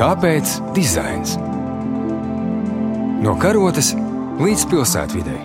[0.00, 1.34] Kāpēc dizains?
[3.20, 3.90] No karotes
[4.40, 5.40] līdz pilsētvidai.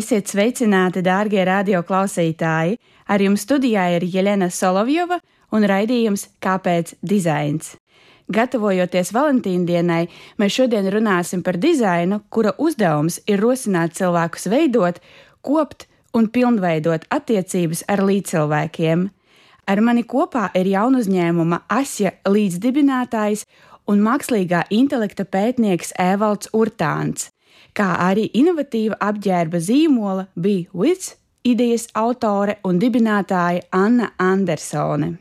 [0.00, 2.78] Esiet sveicināti, dārgie radioklausītāji!
[3.10, 5.18] Ar jums studijā ir Jelena Solovjova
[5.52, 7.74] un raidījums Kāpēc dizains?
[8.30, 10.04] Gatavojoties Valentīna dienai,
[10.38, 15.00] mēs šodien runāsim par dizainu, kura uzdevums ir rosināt cilvēkus veidot,
[15.42, 19.08] kopt un pilnveidot attiecības ar līdzcilvēkiem.
[19.70, 23.44] Ar mani kopā ir jaunu uzņēmuma Asja līdzdibinātājs
[23.90, 27.30] un mākslīgā intelekta pētnieks Evalds Urtāns
[27.76, 31.14] kā arī inovatīva apģērba zīmola bija Wits
[31.46, 35.14] idejas autore un dibinātāja Anna Andersone.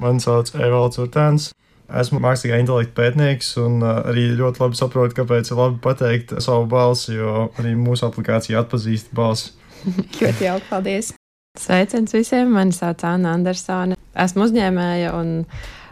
[0.00, 1.50] Mani sauc Evalds Urtāns.
[1.84, 6.64] Esmu mākslīgā intelekta pētnieks un uh, arī ļoti labi saprotu, kāpēc ir labi pateikt savu
[6.70, 9.52] balsi, jo arī mūsu aplikācija atpazīst balsi.
[10.20, 11.12] ļoti jauki, paldies!
[11.60, 12.50] Sveiciens visiem!
[12.54, 13.98] Mani sauc Anna Andersone.
[14.24, 15.32] Esmu uzņēmēja un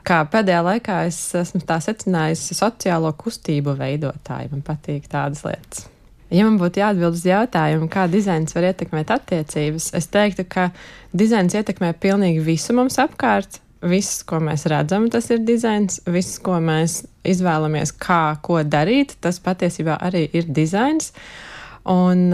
[0.06, 4.52] kā pēdējā laikā es esmu tā secinājusi sociālo kustību veidotāju.
[4.54, 5.86] Man patīk tādas lietas.
[6.32, 10.70] Ja man būtu jāatbild uz jautājumu, kā dizains var ietekmēt attiecības, es teiktu, ka
[11.12, 13.60] dizains ietekmē pilnīgi visu mums apkārt.
[13.82, 15.98] Viss, ko mēs redzam, tas ir dizains.
[16.06, 21.10] Viss, ko mēs izvēlamies, kā ko darīt, tas patiesībā arī ir dizains.
[21.90, 22.28] Un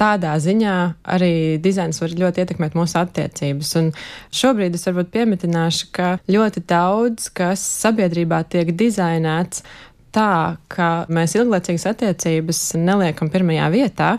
[0.00, 0.74] tādā ziņā
[1.12, 3.72] arī dizains var ļoti ietekmēt mūsu attiecības.
[3.80, 3.90] Un
[4.32, 9.64] šobrīd es varbūt piemetināšu, ka ļoti daudz, kas sabiedrībā tiek dizainēts,
[10.14, 14.10] tā, ka mēs ilglaicīgas attiecības neliekam pirmajā vietā.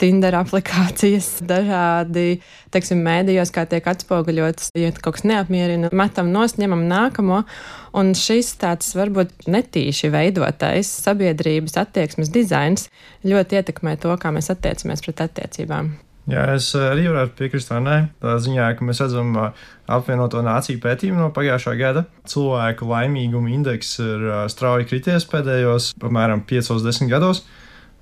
[0.00, 2.40] Tinder aplikācijas, dažādi,
[2.72, 7.42] teiksim, mēdījos, kā tiek atspoguļotas, ja kaut kas neapmierina, metam nost, ņemam nākamo,
[8.00, 12.88] un šis tāds varbūt netīši veidotais sabiedrības attieksmes dizains
[13.26, 15.92] ļoti ietekmē to, kā mēs attiecamies pret attiecībām.
[16.30, 18.04] Jā, es arī varētu piekrist Annai.
[18.22, 19.32] Tā ziņā, ka mēs redzam
[19.90, 22.04] apvienoto nāciju pētījumu no pagājušā gada.
[22.28, 27.42] Cilvēku laimīguma indeks ir strauji krities pēdējos apmēram 5-10 gados.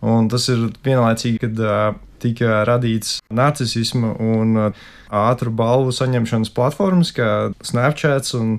[0.06, 7.10] Un tas ir vienlaicīgi, kad uh, tika radīts narcisma un uh, ātru balvu saņemšanas platformas,
[7.16, 8.58] kā Snapchat un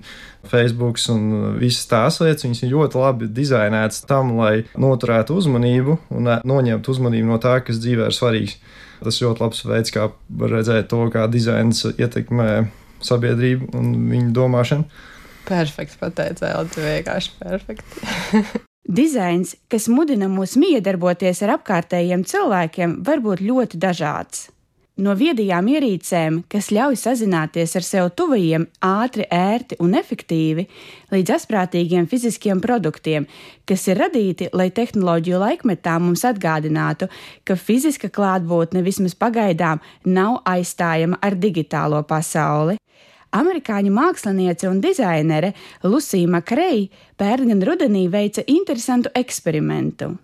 [0.49, 2.45] Facebook un visas tās lietas.
[2.47, 7.59] Viņas ir ļoti labi dizainētas tam, lai noturētu uzmanību un uh, noņemtu uzmanību no tā,
[7.63, 8.59] kas dzīvē ir svarīgs.
[8.99, 10.09] Tas ļoti labs veids, kā
[10.51, 12.66] redzēt to, kā dizains ietekmē
[12.99, 14.89] sabiedrību un viņu domāšanu.
[15.47, 16.83] Perfekti pateicis, Elīte.
[16.83, 18.66] Vienkārši perfekti.
[18.89, 24.47] Dizains, kas mudina mūs miedarboties ar apkārtējiem cilvēkiem, var būt ļoti dažāds.
[25.00, 30.66] No viedajām ierīcēm, kas ļauj sazināties ar sev tuvajiem ātri, ērti un efektīvi,
[31.13, 33.29] līdz asprātīgiem fiziskiem produktiem,
[33.69, 37.11] kas ir radīti, lai tehnoloģiju laikmetā mums atgādinātu,
[37.45, 42.78] ka fiziska klātbūtne vismaz pagaidām nav aizstājama ar digitālo pasauli.
[43.35, 45.51] Amerikāņu māksliniece un dizainere
[45.84, 46.88] Lucija Makreja
[47.19, 50.16] pērn rudenī veica interesantu eksperimentu.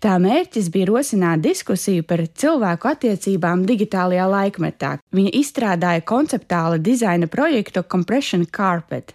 [0.00, 4.94] Tā mērķis bija rosināt diskusiju par cilvēku attiecībām digitālajā laikmetā.
[5.12, 9.14] Viņa izstrādāja konceptuāla dizaina projektu Compression Carpet.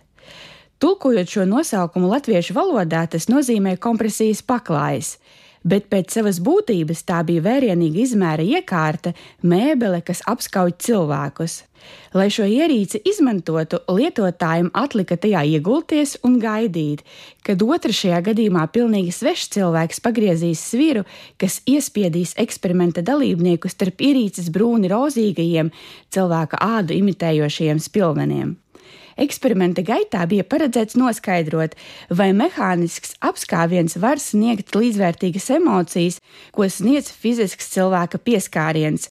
[0.79, 5.17] Tulkojot šo nosaukumu latviešu valodā, tas nozīmē kompresijas paklājs
[5.63, 11.63] bet pēc savas būtības tā bija vērienīga izmēra iekārta, mēbele, kas apskauj cilvēkus.
[12.13, 17.03] Lai šo ierīci izmantotu, lietotājiem atlika tajā iegulties un gaidīt,
[17.45, 21.05] kad otrs šajā gadījumā pilnīgi svešs cilvēks pagriezīs sviru,
[21.37, 25.69] kas iespiedīs eksperimenta dalībnieku starp ierīces brūni rozīgajiem,
[26.13, 28.57] cilvēka ādu imitējošajiem spilveniem.
[29.19, 31.75] Eksperimenta gaitā bija paredzēts noskaidrot,
[32.09, 36.19] vai mehānisks apskāviens var sniegt līdzvērtīgas emocijas,
[36.55, 39.09] ko sniedz fizisks cilvēka pieskāriens.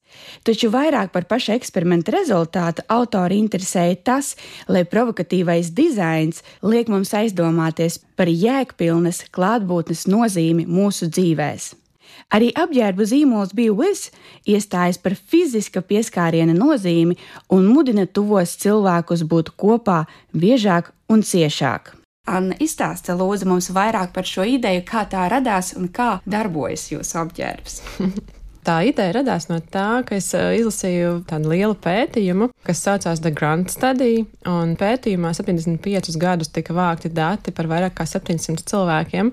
[0.49, 4.35] Taču vairāk par paša eksperimenta rezultātu autori interesēja tas,
[4.69, 11.88] lai provokatīvais dizains liek mums aizdomāties par jēgpilnas klātbūtnes nozīmi mūsu dzīvēm.
[12.35, 14.09] Arī apģērba zīmols bija Wiz,
[14.45, 17.17] iestājas par fiziska pieskāriena nozīmi
[17.55, 20.03] un mudina tuvos cilvēkus būt kopā
[20.37, 21.95] biežāk un ciešāk.
[22.29, 27.23] Anna izstāsta lūdzu mums vairāk par šo ideju, kā tā radās un kā darbojas jūsu
[27.25, 27.81] apģērbs.
[28.69, 33.71] Tā ideja radās no tā, ka es izlasīju tādu lielu pētījumu, kas saucās The Grant
[33.73, 39.31] Study, un pētījumā 75 gadus tika vākti dati par vairāk kā 700 cilvēkiem,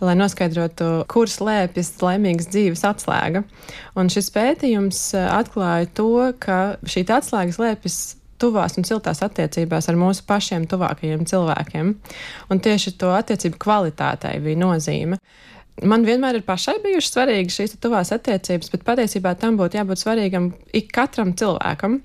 [0.00, 3.42] lai noskaidrotu, kur slēpjas laimīgas dzīves atslēga.
[4.00, 6.08] Un šis pētījums atklāja to,
[6.40, 7.98] ka šī atslēga slēpjas
[8.40, 11.92] tuvās un siltās attiecībās ar mūsu pašiem tuvākajiem cilvēkiem.
[12.48, 15.20] Un tieši to attiecību kvalitātei bija nozīme
[15.86, 20.52] man vienmēr ir pašai bijušas svarīgas šīs tuvās attiecības, bet patiesībā tam būtu jābūt svarīgam
[20.76, 22.00] ik katram cilvēkam.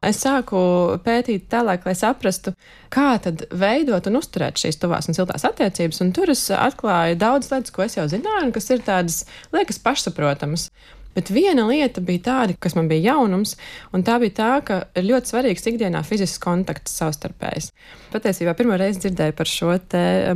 [0.00, 0.60] Es sāku
[1.04, 2.54] pētīt tālāk, lai saprastu,
[2.92, 6.00] kā tad veidot un uzturēt šīs tuvās un siltās attiecības.
[6.00, 9.18] Un tur es atklāju daudz lietas, ko es jau zināju, un kas ir tādas
[9.52, 10.70] liekas pašsaprotamas.
[11.14, 13.56] Bet viena lieta bija tāda, kas man bija jaunums,
[13.90, 17.72] un tā bija tā, ka ir ļoti svarīgs ikdienā fizisks kontakts savstarpējs.
[18.12, 19.72] Patiesībā pirmo reizi dzirdēju par šo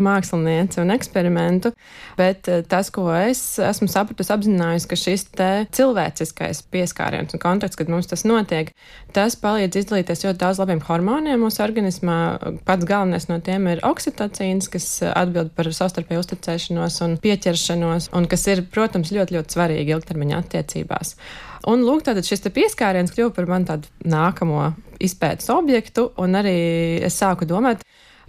[0.02, 1.70] mākslinieci un eksperimentu,
[2.18, 5.24] bet eh, tas, ko es esmu sapratusi, apzinājusi, ka šis
[5.78, 8.74] cilvēciskais pieskāriens un kontakts, kad mums tas notiek,
[9.14, 12.18] tas palīdz izdalīties ļoti daudz labiem hormoniem mūsu organismā.
[12.66, 18.46] Pats galvenais no tiem ir oksitocīns, kas atbild par savstarpēju uzticēšanos un pieķeršanos, un kas
[18.50, 21.14] ir, protams, ļoti, ļoti svarīgi ilgtermiņa attiecības attiecībās.
[21.70, 24.72] Un lūk, tātad šis pieskāriens kļuva par manu tādu nākamo
[25.04, 26.56] izpētes objektu, un arī
[27.04, 27.84] es sāku domāt,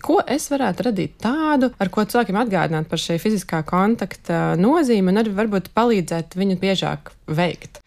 [0.06, 5.24] ko es varētu radīt tādu, ar ko cilvēkiem atgādināt par šī fiziskā kontakta nozīmi un
[5.24, 7.82] arī varbūt palīdzēt viņu biežāk veikt.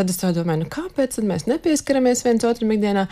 [0.00, 3.02] Tad es domāju, nu, kāpēc mēs nepieskaramies viens otram ikdienā?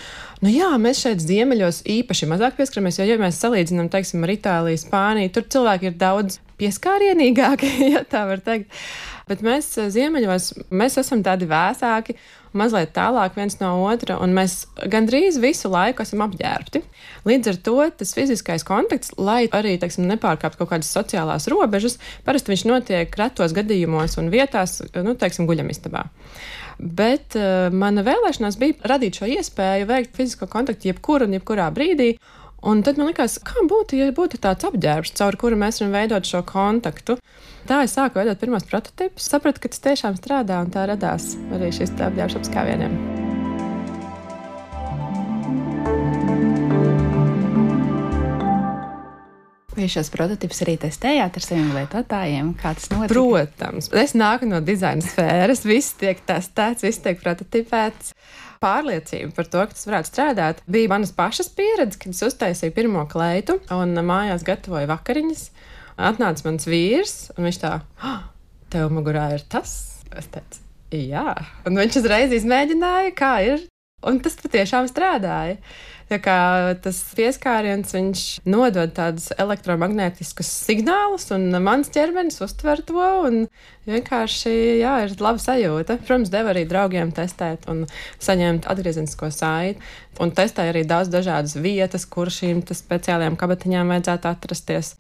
[0.41, 4.81] Nu, jā, mēs šeit ziemeļos īpaši mazāk pieskaramies, jo, ja mēs salīdzinām, teiksim, ar Itāliju,
[4.81, 8.73] Spāniju, tur cilvēki ir daudz pieskārienīgāki, ja tā var teikt.
[9.29, 12.17] Bet mēs eh, ziemeļos, mēs esam tādi vēsāki,
[12.57, 16.81] mazliet tālāk viens no otra, un mēs gandrīz visu laiku esam apģērbti.
[17.29, 22.55] Līdz ar to tas fiziskais kontakts, lai arī teiksim, nepārkāptu kaut kādas sociālās robežas, parasti
[22.55, 26.09] viņš notiek retos gadījumos un vietās, nu, teiksim, guļamistabā.
[26.79, 32.15] Bet uh, mana vēlēšanās bija radīt šo iespēju veikt fizisko kontaktu jebkur un jebkurā brīdī.
[32.69, 36.27] Un tad man likās, kā būtu, ja būtu tāds apģērbs, caur kuru mēs varam veidot
[36.27, 37.19] šo kontaktu.
[37.71, 41.71] Tā es sāku veidot pirmos prototipus, sapratu, ka tas tiešām strādā un tā radās arī
[41.75, 43.28] šis apģērbs ap
[49.79, 52.49] Vai šos prototipus arī testējāt ar saviem lietotājiem?
[52.59, 53.13] Kā tas notika?
[53.13, 58.11] Protams, es nāku no dizaina sfēras, viss tiek testēts, viss tiek prototipēts
[58.59, 63.07] pārliecība par to, ka tas varētu strādāt, bija manas pašas pieredze, kad es uztaisīju pirmo
[63.11, 65.47] kleitu un mājās gatavoju vakariņas.
[66.11, 68.21] Atnāca mans vīrs, un viņš tā, ah,
[68.75, 69.77] tev mugurā ir tas.
[70.19, 71.37] Es teicu, jā,
[71.71, 73.69] un viņš uzreiz izmēģināja, kā ir,
[74.07, 75.59] un tas patiešām strādāja.
[76.09, 76.35] Tā kā
[76.81, 77.91] tas pieskāriens,
[78.49, 83.05] nodod tādus elektromagnētiskus signālus, un mans ķermenis uztver to,
[83.85, 85.99] vienkārši, jā, ir laba sajūta.
[86.01, 87.85] Protams, deva arī draugiem testēt un
[88.25, 89.85] saņemt atgriezenisko saiti,
[90.17, 94.95] un testēja arī daudz dažādas vietas, kur šīm speciālajām kabatiņām vajadzētu atrasties.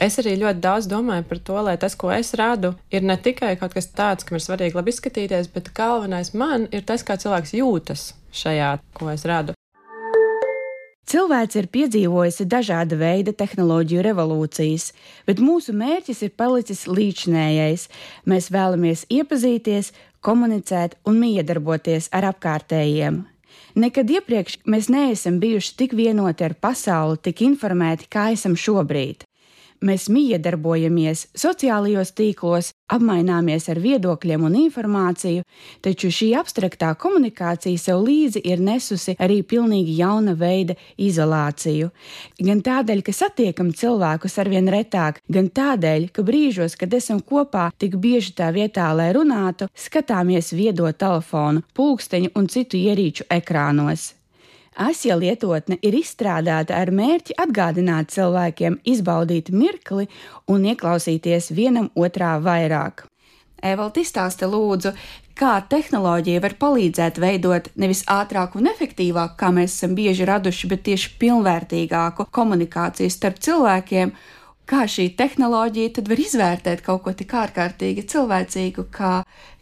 [0.00, 3.54] Es arī ļoti daudz domāju par to, lai tas, ko es radu, ir ne tikai
[3.60, 7.52] kaut kas tāds, kam ir svarīgi labi izskatīties, bet galvenais man ir tas, kā cilvēks
[7.58, 9.54] jūtas šajā, ko es radu.
[11.12, 14.92] Cilvēks ir piedzīvojusi dažāda veida tehnoloģiju revolūcijas,
[15.26, 17.88] bet mūsu mērķis ir palicis līdzinējais.
[18.24, 19.90] Mēs vēlamies iepazīties,
[20.24, 23.26] komunicēt un miedarboties ar apkārtējiem.
[23.82, 29.26] Nekad iepriekš mēs neesam bijuši tik vienoti ar pasauli, tik informēti, kā esam šobrīd.
[29.82, 35.42] Mēs miedarbojamies sociālajos tīklos, apmaināmies ar viedokļiem un informāciju,
[35.82, 41.90] taču šī abstraktā komunikācija sev līdzi ir nesusi arī pilnīgi jauna veida izolāciju.
[42.38, 47.98] Gan tādēļ, ka satiekam cilvēkus arvien retāk, gan tādēļ, ka brīžos, kad esam kopā tik
[47.98, 54.12] bieži tā vietā, lai runātu, skatāmies viedo telefonu, pulksteņu un citu ierīču ekrānos.
[54.72, 60.06] Asja lietotne ir izstrādāta ar mērķi atgādināt cilvēkiem izbaudīt mirkli
[60.48, 63.04] un ieklausīties vienam otrā vairāk.
[63.62, 64.94] Evalda izstāsta lūdzu,
[65.38, 70.82] kā tehnoloģija var palīdzēt veidot nevis ātrāku un efektīvāku, kā mēs esam bieži raduši, bet
[70.88, 74.16] tieši pilnvērtīgāku komunikāciju starp cilvēkiem,
[74.66, 79.14] kā šī tehnoloģija tad var izvērtēt kaut ko tik ārkārtīgi cilvēcīgu kā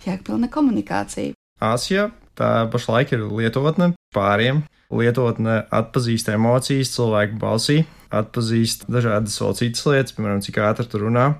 [0.06, 1.34] jēgpilna komunikācija.
[1.60, 2.08] Āsija
[2.40, 10.16] tā pašlaik ir lietotne pāriem lietotne atpazīst emocijas cilvēku balsī, atpazīst dažādas vēl citas lietas,
[10.16, 11.32] piemēram, cik ātri tu runā.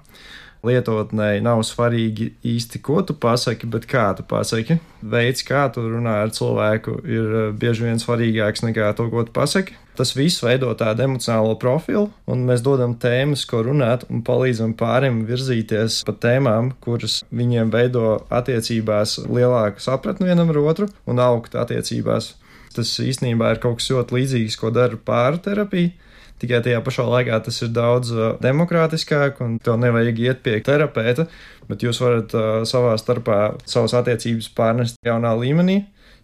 [0.66, 4.76] Lietotnē nav svarīgi īsti, ko tu pasaki, bet kā tu pasaki.
[5.00, 9.78] Veids, kā tu runā ar cilvēku, ir bieži vien svarīgāks nekā to, ko tu pasaki.
[10.00, 15.18] Tas viss veido tādu emocionālo profilu, un mēs dodam tēmas, ko runāt, un palīdzam pārim
[15.28, 22.30] virzīties pa tēmām, kuras viņiem veido attiecībās lielāku sapratni vienam ar otru un augt attiecībās.
[22.72, 25.92] Tas īstenībā ir kaut kas ļoti līdzīgs, ko dara pārterapija.
[26.40, 31.28] Tikai tajā pašā laikā tas ir daudz uh, demokrātiskāk, un tev nevajag iet pie terapeita,
[31.68, 35.82] bet jūs varat uh, savā starpā savas attiecības pārnest jaunā līmenī.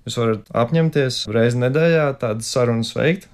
[0.09, 3.29] Jūs varat apņemties reizi nedēļā tādas sarunas veikt,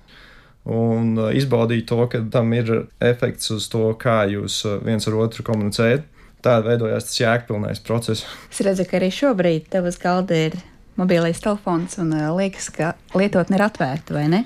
[0.69, 2.71] un uh, izbaudīt to, ka tam ir
[3.03, 6.07] efekts uz to, kā jūs uh, viens ar otru komunicējat.
[6.43, 8.27] Tādā veidojās tas jēgpilnais process.
[8.53, 10.59] Es redzu, ka arī šobrīd tev uz galda ir
[10.99, 14.45] mobilais telefons un uh, liekas, ka lietotne ir atvērta, vai ne?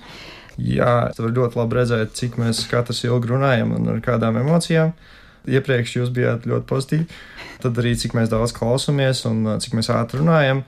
[0.56, 4.94] Jā, tur ļoti labi redzēt, cik mēs katrs ilgi runājam un ar kādām emocijām.
[5.46, 7.04] Iepriekš jūs bijāt ļoti pozitīvi,
[7.62, 10.64] tad arī cik mēs daudz klausāmies un cik mēs ātri runājam.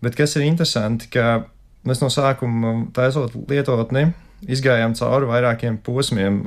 [0.00, 1.42] Bet kas ir interesanti, ka
[1.84, 4.06] mēs no sākuma taisot lietotni,
[4.50, 6.44] izgājām cauri vairākiem posmiem.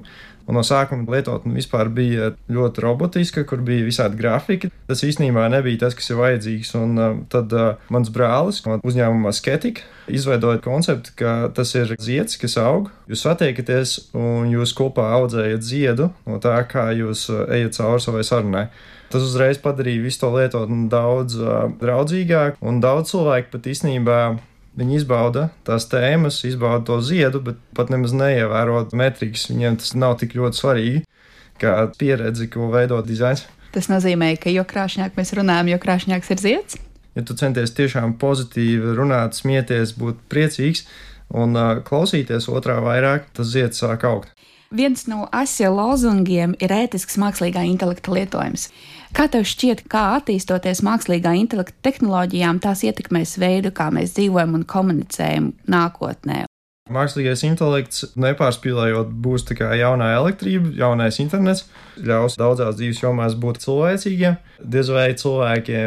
[0.47, 4.69] Un no sākuma lietotne vispār bija ļoti robotiska, kur bija visādi grafiki.
[4.87, 6.71] Tas īstenībā nebija tas, kas ir vajadzīgs.
[6.79, 12.39] Un uh, tad uh, mans brālis no uzņēmuma Sketika izveidoja konceptu, ka tas ir zieds,
[12.39, 12.87] kas aug.
[13.11, 18.23] Jūs satiekaties un jūs kopā audzējat ziedu no tā, kā jūs uh, ejat cauri savai
[18.27, 18.69] sarunai.
[19.11, 24.21] Tas uzreiz padarīja visu to lietotni daudz uh, draudzīgāku, un daudz cilvēku pat īstenībā
[24.77, 29.47] Viņi izbauda tās tēmas, izbauda to ziedu, bet pat nemaz neievērot metrikas.
[29.49, 31.01] Viņiem tas nav tik ļoti svarīgi
[31.57, 33.47] kā pieredze, ko veido dizains.
[33.73, 36.77] Tas nozīmē, ka jo krāšņāk mēs runājam, jo krāšņāks ir zieds.
[37.17, 40.85] Ja tu centies tiešām pozitīvi runāt, smieties, būt priecīgs
[41.33, 44.36] un uh, klausīties otrā vairāk, tas zieds sāk augt.
[44.67, 48.67] Viens no asja lozungiem ir ētisks mākslīgā intelekta lietojums.
[49.15, 54.65] Kā tev šķiet, kā attīstoties mākslīgā intelekta tehnoloģijām, tās ietekmēs veidu, kā mēs dzīvojam un
[54.67, 56.43] komunicējam nākotnē?
[56.91, 61.65] Mākslīgais intelekts, nepārspīlējot, būs tā kā jaunā elektrība, jaunais internets,
[62.03, 64.35] ļaus daudzās dzīves jomās būt cilvēcīgiem.
[64.59, 65.79] Diez vai cilvēki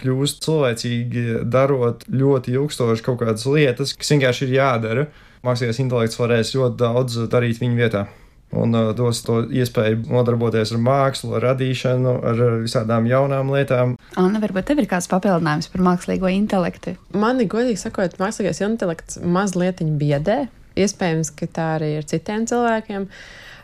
[0.00, 5.06] kļūst cilvēcīgi, darot ļoti ilgstoši kaut kādas lietas, kas vienkārši ir jādara.
[5.44, 8.06] Mākslīgais intelekts varēs ļoti daudz darīt viņu vietā
[8.52, 13.96] un uh, dos to iespēju nodarboties ar mākslu, ar radīšanu, ar visādām jaunām lietām.
[14.20, 16.96] Anna, varbūt tev ir kāds papildinājums par mākslīgo intelektu?
[17.16, 20.44] Mani, godīgi sakot, mākslīgais intelekts mazliet biedē.
[20.78, 23.08] Iespējams, ka tā arī ir citiem cilvēkiem.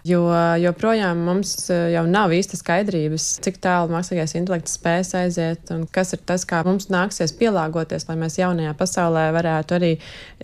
[0.08, 0.22] Jo
[0.62, 6.22] joprojām mums jau nav īsta skaidrības, cik tālu mākslīgais intelekts spēs aiziet un kas ir
[6.28, 9.90] tas, kā mums nāksies pielāgoties, lai mēs jaunajā pasaulē varētu arī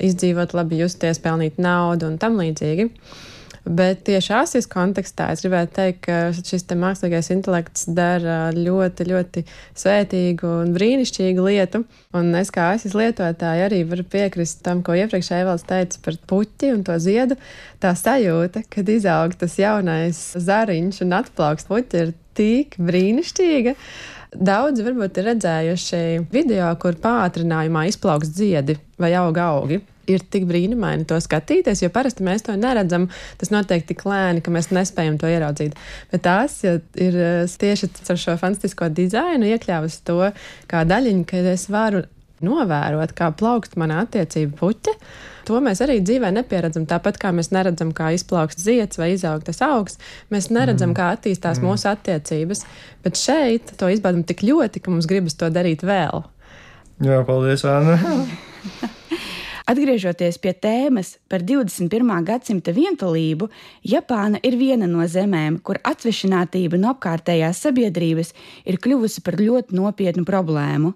[0.08, 2.90] izdzīvot, labi justies, pelnīt naudu un tam līdzīgi.
[3.64, 9.42] Bet tieši Āsijas kontekstā es gribētu teikt, ka šis mākslīgais intelekts dara ļoti, ļoti
[9.80, 11.80] svētīgu un brīnišķīgu lietu.
[12.12, 16.74] Un es kā Āsijas lietotāja arī varu piekrist tam, ko iepriekšējā valsts teica par puķi
[16.74, 17.38] un to ziedu.
[17.80, 23.74] Tā sajūta, kad izaug tas jaunais zariņš un atplauks puķi, ir tik brīnišķīga.
[24.44, 26.04] Daudzi varbūt ir redzējuši
[26.34, 29.80] video, kur pātrinājumā izplaukst ziedi vai auga augi
[30.10, 33.08] ir tik brīnumaini to skatīties, jo parasti mēs to neredzam.
[33.40, 35.76] Tas notiek tik lēni, ka mēs nespējam to ieraudzīt.
[36.12, 40.20] Bet tās ja ir eh, tieši ar šo fantastisko dizainu iekļāvusi to
[40.70, 42.04] kā daļiņu, ka es varu
[42.44, 44.94] novērot, kā plaukst mana attiecība puķa.
[45.48, 46.86] To mēs arī dzīvē nepieredzam.
[46.88, 49.98] Tāpat kā mēs neredzam, kā izplaukst zieds vai izaug tas augs,
[50.32, 50.98] mēs neredzam, mm.
[50.98, 51.68] kā attīstās mm.
[51.68, 52.64] mūsu attiecības.
[53.04, 56.24] Bet šeit to izbaudām tik ļoti, ka mums gribas to darīt vēl.
[57.04, 57.98] Jā, paldies, Anna!
[59.64, 62.10] Atgriežoties pie tēmas par 21.
[62.28, 63.46] gadsimta vientulību,
[63.88, 68.34] Japāna ir viena no zemēm, kur atsvešinātība no apkārtējās sabiedrības
[68.68, 70.92] ir kļuvusi par ļoti nopietnu problēmu.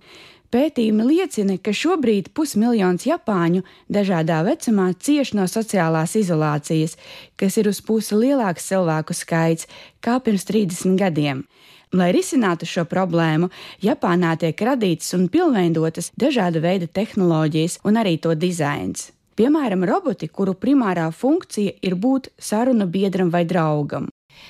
[0.53, 6.99] Pētījumi liecina, ka šobrīd pusmiljons japāņu dažādā vecumā cieš no sociālās izolācijas,
[7.41, 9.69] kas ir uz pusi lielāks cilvēku skaits
[10.05, 11.47] kā pirms 30 gadiem.
[11.97, 13.49] Lai risinātu šo problēmu,
[13.81, 19.09] Japānā tiek radītas un pilnveidotas dažāda veida tehnoloģijas un arī to dizains.
[19.39, 24.09] Piemēram, roboti, kuru primārā funkcija ir būt sarunu biedram vai draugam.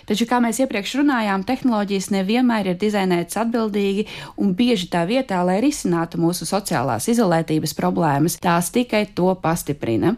[0.09, 4.07] Taču, kā mēs iepriekš runājām, tehnoloģijas nevienmēr ir dizainētas atbildīgi,
[4.41, 10.17] un bieži tā vietā, lai risinātu mūsu sociālās izolētības problēmas, tās tikai to pastiprina.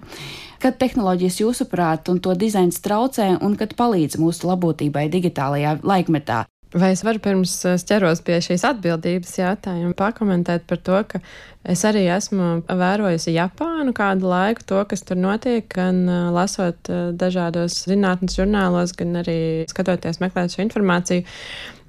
[0.60, 6.44] Kad tehnoloģijas jūsuprāt un to dizains traucē un kad palīdz mūsu labklājībai digitālajā laikmetā?
[6.70, 11.18] Vai es varu pirms eh, ķeros pie šīs atbildības jautājuma pakomentēt par to, ka
[11.66, 17.10] es arī esmu vērojusi Japānu kādu laiku, to, kas tur notiek, gan eh, lasot eh,
[17.18, 21.26] dažādos zinātnes žurnālos, gan arī skatoties, meklēt šo informāciju.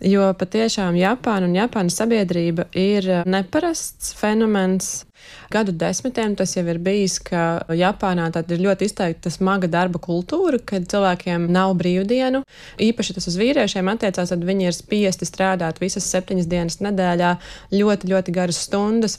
[0.02, 5.04] Jo patiešām Japāna un Japānas sabiedrība ir neparasts fenomens
[5.52, 10.88] Gadu desmitiem tas jau ir bijis, ka Japānā ir ļoti izteikta smaga darba kultūra, kad
[10.92, 12.44] cilvēkiem nav brīvdienu.
[12.82, 17.36] Īpaši tas uz vīriešiem attiecās, tad viņi ir spiesti strādāt visas septiņas dienas nedēļā,
[17.76, 19.18] ļoti, ļoti garas stundas.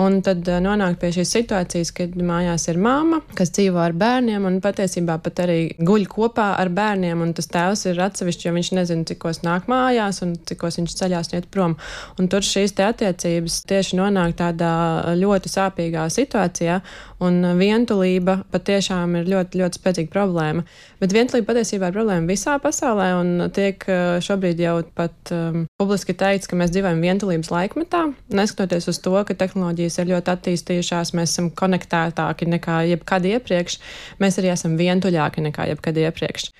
[0.00, 4.46] Un tad eh, nonāk pie šīs situācijas, kad mājās ir māma, kas dzīvo ar bērniem
[4.48, 7.22] un patiesībā pat arī guļ kopā ar bērniem.
[7.22, 11.30] Un tas tēvs ir atsevišķi, jo viņš nezina, cikos nāk mājās un cikos viņš ceļās
[11.36, 11.76] iet prom.
[12.18, 14.72] Un tur šīs attiecības tieši nonāk tādā
[15.20, 16.80] ļoti sāpīgā situācijā.
[17.24, 20.64] Un vientulība patiešām ir ļoti, ļoti spēcīga problēma.
[21.00, 23.84] Bet vientulība patiesībā ir problēma visā pasaulē, un tiek
[24.24, 28.04] šobrīd jau pat um, publiski teikts, ka mēs dzīvojam vientulības laikmetā.
[28.34, 33.80] Neskatoties uz to, ka tehnoloģijas ir ļoti attīstījušās, mēs esam konektētāki nekā jebkad iepriekš,
[34.22, 36.50] mēs arī esam vientuļāki nekā jebkad iepriekš.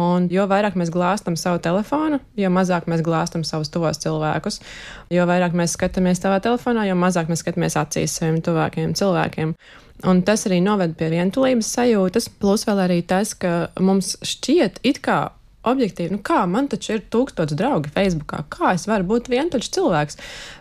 [0.00, 4.60] Un jo vairāk mēs glāstam savu telefonu, jo mazāk mēs glāstam savus tuvos cilvēkus.
[5.12, 9.52] Jo vairāk mēs skatāmies savā telefonā, jo mazāk mēs skatāmies acīs saviem tuvākajiem cilvēkiem.
[10.08, 15.02] Un tas arī noved pie vientulības sajūtas, plus vēl arī tas, ka mums šķiet, it
[15.04, 15.26] kā
[15.68, 20.18] objektīvi, nu kā man taču ir tūkstots draugi Facebookā, kā es varu būt vientuļš cilvēks.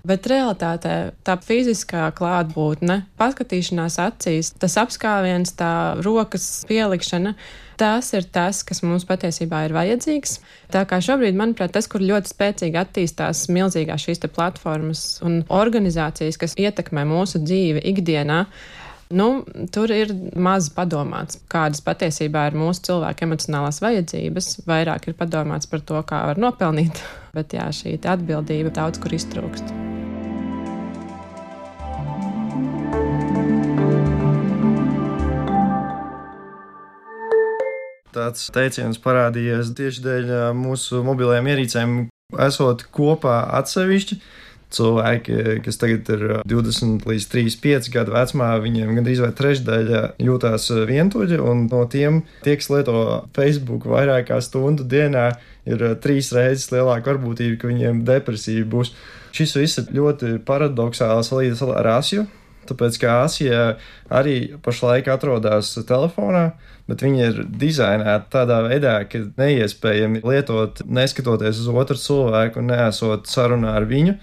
[0.08, 5.74] Bet realitātē tā fiziskā klātbūtne, paskatīšanās acīs, tas apskāviens, tā
[6.06, 7.36] rokas pielikšana
[7.82, 10.36] tas ir tas, kas mums patiesībā ir vajadzīgs.
[10.74, 16.54] Tā kā šobrīd, manuprāt, tas, kur ļoti spēcīgi attīstās milzīgās šīs platformas un organizācijas, kas
[16.62, 18.44] ietekmē mūsu dzīvi ikdienā,
[19.12, 19.44] Nu,
[19.76, 24.52] tur ir maz padomāts, kādas patiesībā ir mūsu cilvēku emocionālās vajadzības.
[24.70, 27.02] Vairāk ir padomāts par to, kā var nopelnīt,
[27.36, 29.74] bet jā, šī atbildība daudz kur iztrūkst.
[38.12, 42.00] Tāds teiciens parādījies tieši dēļ mūsu mobilajām ierīcēm,
[42.48, 44.20] esot kopā atsevišķi.
[44.72, 51.40] Cilvēki, kas tagad ir 20 līdz 35 gadu vecumā, viņiem gandrīz vai trešdaļa jūtās vientuļi,
[51.44, 53.02] un no tiem tie, kas lieto
[53.36, 55.34] Facebook vairāk kā stundu dienā,
[55.68, 58.94] ir trīs reizes lielāka varbūtība, ka viņiem depresija būs.
[59.36, 62.24] Šis viss ir ļoti paradoxāls salīdzinājums ar Asiju,
[62.70, 63.62] tāpēc ka Asija
[64.12, 66.52] arī pašlaik atrodas telefonā,
[66.88, 73.28] bet viņi ir dizainēti tādā veidā, ka neiespējami lietot, neskatoties uz otru cilvēku un neesot
[73.32, 74.18] sarunā ar viņu.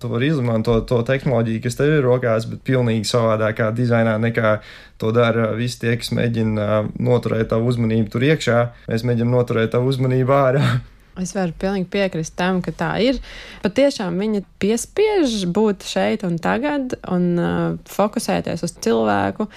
[0.00, 4.54] Tu vari izmantot to tehnoloģiju, kas tev ir rokās, bet pilnīgi savādākā dizainā nekā
[5.00, 8.62] to dara visi tie, kas mēģina noturēt tavu uzmanību tur iekšā.
[8.88, 10.64] Mēs mēģinām noturēt tavu uzmanību ārā.
[11.20, 13.18] Es varu pilnīgi piekrist tam, ka tā ir.
[13.60, 19.50] Pat tiešām viņa piespiež būt šeit un tagad un uh, fokusēties uz cilvēku.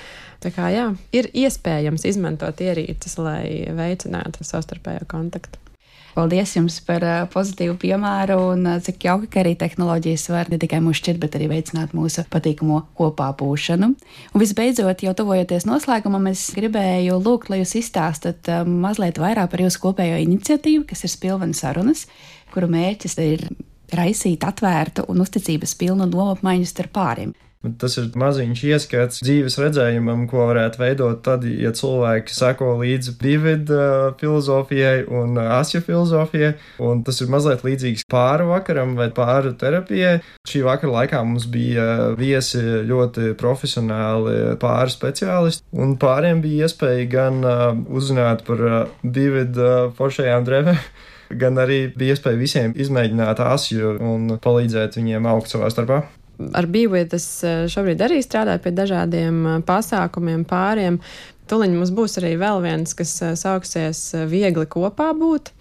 [0.43, 5.62] Tā kā jā, ir iespējams izmantot ierīces, lai veicinātu savstarpējo kontaktu.
[6.13, 10.59] Paldies jums par uh, pozitīvu piemēru un uh, cik jauki, ka arī tehnoloģijas var ne
[10.61, 13.89] tikai mūs šķirt, bet arī veicināt mūsu patīkamo kopā būšanu.
[14.33, 19.65] Un visbeidzot, jau tuvojoties noslēgumam, es gribēju lūgt, lai jūs izstāstat uh, mazliet vairāk par
[19.65, 22.05] jūsu kopējo iniciatīvu, kas ir Spilvena sarunas,
[22.53, 23.47] kuru mērķis ir
[23.93, 27.33] raisīt atvērtu un uzticības pilnu domu apmaiņu starp pāriem.
[27.63, 33.77] Tas ir maziņš ieskats dzīves redzējumam, ko varētu veidot tad, ja cilvēki sako līdzi dividu
[33.77, 36.57] uh, filozofijai un uh, asju filozofijai.
[36.83, 40.17] Un tas ir mazliet līdzīgs pāri vakaram vai pāri terapijai.
[40.49, 47.05] Šī vakara laikā mums bija uh, viesi ļoti profesionāli pāri speciālisti, un pāriem bija iespēja
[47.13, 47.39] gan
[47.87, 50.83] uzzināt par dividu foršajām drēbēm
[51.45, 56.01] gan arī bija iespēja visiem izmēģināt asju un palīdzēt viņiem augt savā starpā
[56.53, 60.99] ar Bībeli es eh, šobrīd arī strādāju pie dažādiem eh, pasākumiem, pāriem.
[61.49, 64.01] Tūlīt mums būs arī vēl viens, kas eh, sauksies
[64.31, 65.53] Viegli kopā būt.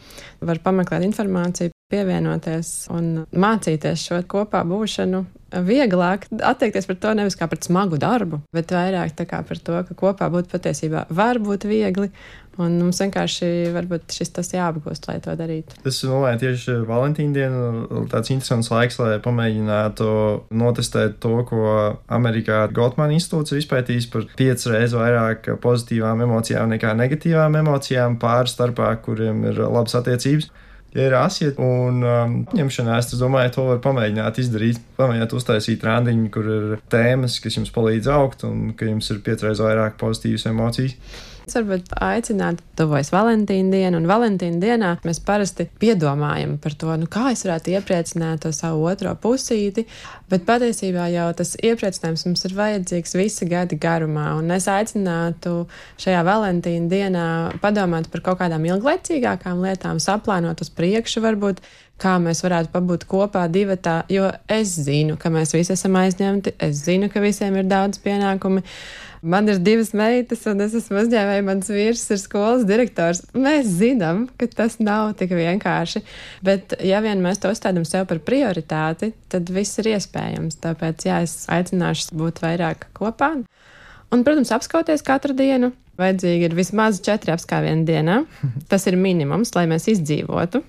[0.42, 5.24] Var pameklēt informāciju, pievienoties un mācīties šo kopā būšanu.
[5.52, 10.30] Vieglāk attiekties par to nevis kā par smagu darbu, bet vairāk par to, ka kopā
[10.32, 12.08] būt patiesībā var būt viegli
[12.60, 15.78] Un mums vienkārši varbūt šis tas jāapgūst, lai to darītu.
[15.88, 20.08] Es domāju, tieši Valentīna diena tāds interesants laiks, lai pamēģinātu
[20.60, 21.62] notestēt to, ko
[22.12, 28.52] Amerikā Goldman institūts ir izpētījis par piecas reizes vairāk pozitīvām emocijām nekā negatīvām emocijām pāri
[28.52, 30.52] starpā, kuriem ir labas attiecības.
[30.92, 34.80] Ja ir asiet un um, ņemšanās, tad domāju, to var pamēģināt izdarīt.
[34.98, 39.62] Pamēģināt uztaisīt randiņu, kur ir tēmas, kas jums palīdz augt un ka jums ir piecreiz
[39.64, 40.98] vairāk pozitīvas emocijas.
[41.46, 47.08] Es varbūt aicinātu, tuvojas Valentīna diena, un Valentīna dienā mēs parasti piedomājam par to, nu,
[47.10, 49.86] kā es varētu iepriecināt to savu otro pusīti,
[50.30, 55.66] bet patiesībā jau tas iepriecinājums mums ir vajadzīgs visi gadi garumā, un es aicinātu
[56.02, 57.28] šajā Valentīna dienā
[57.62, 61.62] padomāt par kaut kādām ilglaicīgākām lietām, saplānot uz priekšu varbūt,
[62.02, 66.82] kā mēs varētu pabūt kopā divatā, jo es zinu, ka mēs visi esam aizņemti, es
[66.86, 68.64] zinu, ka visiem ir daudz pienākumu.
[69.22, 73.20] Man ir divas meitas, un es esmu uzņēmēji, mans vīrs ir skolas direktors.
[73.38, 76.02] Mēs zinām, ka tas nav tik vienkārši.
[76.42, 80.58] Bet, ja vien mēs to uzstādām sev par prioritāti, tad viss ir iespējams.
[80.64, 83.36] Tāpēc, jā, es aicināšu būt vairāk kopā.
[84.12, 85.70] Un, protams, apskauties katru dienu.
[86.02, 88.24] Vajadzīgi ir vismaz četri apskāvieni dienā.
[88.72, 90.64] Tas ir minimums, lai mēs izdzīvotu.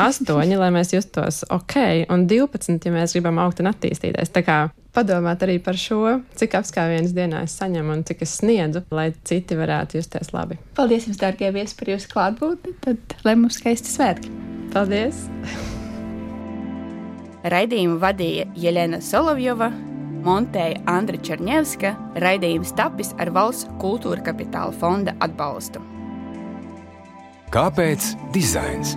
[0.00, 1.76] 8, lai mēs justos ok,
[2.10, 4.32] un 12, ja mēs gribam augt un attīstīties.
[4.34, 4.56] Tā kā
[4.94, 9.58] padomāt arī par šo, cik apskāvienas dienā es saņemu un cik es sniedzu, lai citi
[9.58, 10.58] varētu justies labi.
[10.78, 12.74] Paldies jums, dārgie viesi, par jūsu klātbūtni.
[12.84, 14.34] Tad lai mums skaisti svētki!
[14.74, 15.24] Paldies!
[17.44, 19.68] Raidījumu vadīja Jelena Solovjova,
[20.24, 21.92] montēja Andra Černievska,
[22.24, 25.84] raidījums tapis ar valsts kultūra kapitāla fonda atbalstu.
[27.54, 28.96] Kāpēc dizains?